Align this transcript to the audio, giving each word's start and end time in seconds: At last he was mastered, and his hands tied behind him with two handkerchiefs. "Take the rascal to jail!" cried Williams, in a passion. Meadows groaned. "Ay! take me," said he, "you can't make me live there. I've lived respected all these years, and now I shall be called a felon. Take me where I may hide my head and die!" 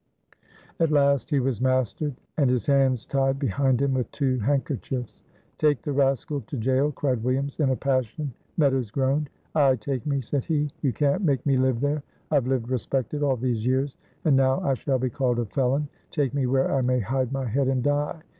At 0.79 0.89
last 0.89 1.29
he 1.29 1.39
was 1.39 1.61
mastered, 1.61 2.15
and 2.35 2.49
his 2.49 2.65
hands 2.65 3.05
tied 3.05 3.37
behind 3.37 3.79
him 3.79 3.93
with 3.93 4.11
two 4.11 4.39
handkerchiefs. 4.39 5.21
"Take 5.59 5.83
the 5.83 5.93
rascal 5.93 6.41
to 6.47 6.57
jail!" 6.57 6.91
cried 6.91 7.21
Williams, 7.23 7.59
in 7.59 7.69
a 7.69 7.75
passion. 7.75 8.33
Meadows 8.57 8.89
groaned. 8.89 9.29
"Ay! 9.53 9.75
take 9.75 10.03
me," 10.07 10.19
said 10.19 10.43
he, 10.45 10.71
"you 10.81 10.91
can't 10.91 11.21
make 11.21 11.45
me 11.45 11.55
live 11.55 11.81
there. 11.81 12.01
I've 12.31 12.47
lived 12.47 12.69
respected 12.71 13.21
all 13.21 13.37
these 13.37 13.63
years, 13.63 13.95
and 14.25 14.35
now 14.35 14.59
I 14.61 14.73
shall 14.73 14.97
be 14.97 15.11
called 15.11 15.37
a 15.37 15.45
felon. 15.45 15.87
Take 16.09 16.33
me 16.33 16.47
where 16.47 16.73
I 16.73 16.81
may 16.81 16.99
hide 17.01 17.31
my 17.31 17.45
head 17.45 17.67
and 17.67 17.83
die!" 17.83 18.23